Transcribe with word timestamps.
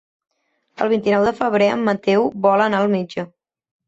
El 0.85 0.87
vint-i-nou 0.93 1.25
de 1.29 1.33
febrer 1.39 1.67
en 1.73 1.83
Mateu 1.89 2.25
vol 2.47 2.65
anar 2.65 2.81
al 2.85 2.91
metge. 2.95 3.27